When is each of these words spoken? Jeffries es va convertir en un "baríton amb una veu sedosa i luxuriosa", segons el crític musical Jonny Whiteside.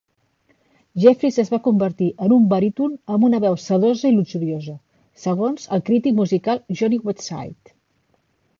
Jeffries 1.01 1.35
es 1.43 1.51
va 1.55 1.59
convertir 1.67 2.07
en 2.27 2.33
un 2.37 2.47
"baríton 2.53 2.95
amb 3.17 3.27
una 3.29 3.41
veu 3.45 3.59
sedosa 3.65 4.11
i 4.13 4.17
luxuriosa", 4.17 4.75
segons 5.29 5.71
el 5.79 5.87
crític 5.91 6.19
musical 6.23 6.65
Jonny 6.81 7.01
Whiteside. 7.07 7.77